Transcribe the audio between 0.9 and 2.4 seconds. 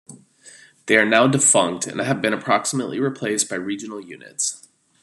are now defunct, and have been